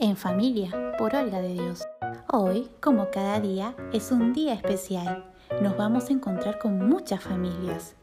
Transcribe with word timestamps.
En 0.00 0.16
familia, 0.16 0.70
por 0.96 1.16
Olga 1.16 1.40
de 1.40 1.54
Dios. 1.54 1.84
Hoy, 2.28 2.70
como 2.80 3.10
cada 3.10 3.40
día, 3.40 3.74
es 3.92 4.12
un 4.12 4.32
día 4.32 4.54
especial. 4.54 5.24
Nos 5.60 5.76
vamos 5.76 6.08
a 6.08 6.12
encontrar 6.12 6.60
con 6.60 6.88
muchas 6.88 7.20
familias. 7.20 7.96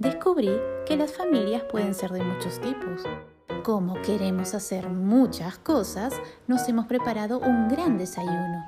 Descubrí 0.00 0.50
que 0.86 0.96
las 0.96 1.12
familias 1.12 1.62
pueden 1.70 1.94
ser 1.94 2.10
de 2.10 2.24
muchos 2.24 2.60
tipos. 2.60 3.04
Como 3.62 3.94
queremos 4.02 4.54
hacer 4.54 4.88
muchas 4.88 5.56
cosas, 5.58 6.12
nos 6.48 6.68
hemos 6.68 6.86
preparado 6.86 7.38
un 7.38 7.68
gran 7.68 7.96
desayuno. 7.96 8.66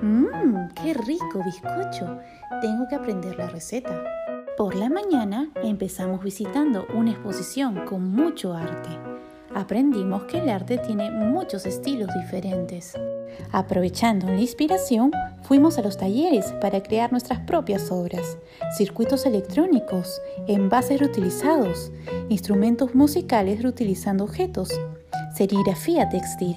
¡Mmm! 0.00 0.68
¡Qué 0.80 0.94
rico 0.94 1.42
bizcocho! 1.44 2.20
Tengo 2.60 2.86
que 2.88 2.94
aprender 2.94 3.36
la 3.36 3.48
receta. 3.48 4.00
Por 4.56 4.76
la 4.76 4.88
mañana 4.88 5.50
empezamos 5.56 6.22
visitando 6.22 6.86
una 6.94 7.10
exposición 7.10 7.84
con 7.84 8.14
mucho 8.14 8.54
arte 8.54 9.11
aprendimos 9.54 10.24
que 10.24 10.38
el 10.38 10.48
arte 10.48 10.78
tiene 10.78 11.10
muchos 11.10 11.66
estilos 11.66 12.08
diferentes. 12.14 12.94
Aprovechando 13.50 14.26
la 14.26 14.40
inspiración, 14.40 15.10
fuimos 15.42 15.78
a 15.78 15.82
los 15.82 15.96
talleres 15.96 16.52
para 16.60 16.82
crear 16.82 17.10
nuestras 17.10 17.40
propias 17.40 17.90
obras, 17.90 18.38
circuitos 18.76 19.26
electrónicos, 19.26 20.20
envases 20.46 21.00
reutilizados, 21.00 21.90
instrumentos 22.28 22.94
musicales 22.94 23.62
reutilizando 23.62 24.24
objetos, 24.24 24.70
serigrafía 25.34 26.08
textil. 26.08 26.56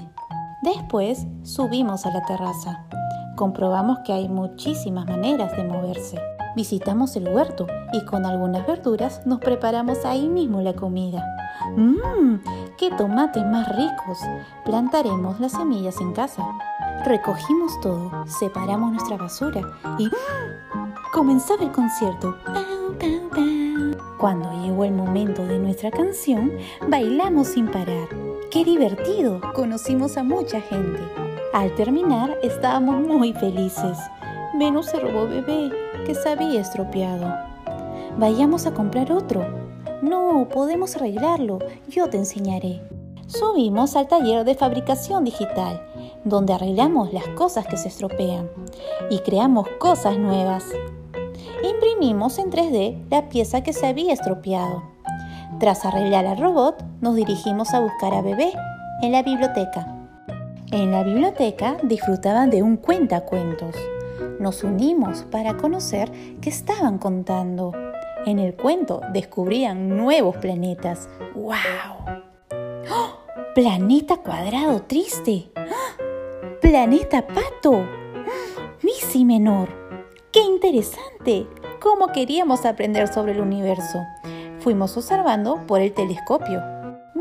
Después 0.64 1.26
subimos 1.44 2.06
a 2.06 2.12
la 2.12 2.26
terraza. 2.26 2.86
Comprobamos 3.36 4.00
que 4.06 4.14
hay 4.14 4.30
muchísimas 4.30 5.06
maneras 5.06 5.56
de 5.56 5.64
moverse. 5.64 6.35
Visitamos 6.56 7.16
el 7.18 7.28
huerto 7.28 7.68
y 7.92 8.06
con 8.06 8.26
algunas 8.26 8.66
verduras 8.66 9.22
nos 9.26 9.40
preparamos 9.40 10.06
ahí 10.06 10.30
mismo 10.30 10.62
la 10.62 10.74
comida. 10.74 11.24
¡Mmm! 11.76 12.38
¡Qué 12.78 12.92
tomates 12.92 13.46
más 13.46 13.68
ricos! 13.76 14.20
Plantaremos 14.64 15.40
las 15.40 15.52
semillas 15.52 16.00
en 16.00 16.14
casa. 16.14 16.46
Recogimos 17.06 17.80
todo, 17.82 18.26
separamos 18.26 18.92
nuestra 18.94 19.18
basura 19.18 19.62
y 20.00 20.10
comenzaba 21.12 21.64
el 21.64 21.72
concierto. 21.72 22.38
Cuando 24.18 24.50
llegó 24.64 24.86
el 24.86 24.94
momento 24.94 25.46
de 25.46 25.60
nuestra 25.60 25.92
canción, 25.92 26.52
bailamos 26.88 27.50
sin 27.50 27.68
parar. 27.68 28.08
¡Qué 28.50 28.64
divertido! 28.64 29.42
Conocimos 29.54 30.16
a 30.18 30.24
mucha 30.24 30.62
gente. 30.62 31.02
Al 31.54 31.76
terminar, 31.76 32.38
estábamos 32.42 33.06
muy 33.06 33.34
felices. 33.34 33.98
Menos 34.54 34.86
se 34.86 35.00
robó 35.00 35.28
bebé, 35.28 35.72
que 36.06 36.16
se 36.16 36.30
había 36.30 36.62
estropeado. 36.62 37.34
Vayamos 38.18 38.66
a 38.66 38.74
comprar 38.74 39.12
otro. 39.12 39.46
No, 40.02 40.48
podemos 40.50 40.96
arreglarlo. 40.96 41.60
Yo 41.90 42.10
te 42.10 42.18
enseñaré. 42.18 42.82
Subimos 43.28 43.96
al 43.96 44.08
taller 44.08 44.46
de 44.46 44.56
fabricación 44.56 45.24
digital, 45.24 45.82
donde 46.24 46.54
arreglamos 46.54 47.12
las 47.12 47.28
cosas 47.30 47.66
que 47.68 47.76
se 47.76 47.88
estropean 47.88 48.50
y 49.10 49.20
creamos 49.20 49.68
cosas 49.80 50.18
nuevas. 50.18 50.64
Imprimimos 51.64 52.38
en 52.38 52.52
3D 52.52 53.04
la 53.10 53.28
pieza 53.28 53.62
que 53.62 53.74
se 53.74 53.88
había 53.88 54.14
estropeado. 54.14 54.84
Tras 55.60 55.86
arreglar 55.86 56.26
al 56.28 56.38
robot, 56.38 56.84
nos 57.02 57.16
dirigimos 57.16 57.74
a 57.74 57.80
buscar 57.80 58.14
a 58.14 58.22
bebé 58.22 58.54
en 59.02 59.12
la 59.12 59.24
biblioteca. 59.24 59.88
En 60.72 60.92
la 60.92 61.04
biblioteca 61.04 61.78
disfrutaban 61.84 62.50
de 62.50 62.62
un 62.62 62.78
cuentacuentos 62.78 63.76
nos 64.40 64.64
unimos 64.64 65.24
para 65.24 65.58
conocer 65.58 66.12
qué 66.42 66.50
estaban 66.50 66.98
contando. 66.98 67.72
En 68.26 68.40
el 68.40 68.56
cuento 68.56 69.02
descubrían 69.14 69.90
nuevos 69.98 70.38
planetas. 70.38 71.10
¡Wow! 71.36 72.22
¡Oh! 72.92 73.20
¡Planeta 73.54 74.18
cuadrado 74.18 74.82
triste! 74.84 75.52
¡Oh! 75.56 76.60
¡Planeta 76.62 77.26
pato! 77.28 77.72
¡Oh! 77.72 77.86
¡Misi 78.84 79.26
menor! 79.26 79.70
¡Qué 80.32 80.42
interesante! 80.42 81.48
¿Cómo 81.80 82.08
queríamos 82.08 82.66
aprender 82.66 83.08
sobre 83.08 83.34
el 83.34 83.42
universo? 83.42 84.04
Fuimos 84.60 84.98
observando 84.98 85.66
por 85.68 85.82
el 85.82 85.94
telescopio. 85.94 86.75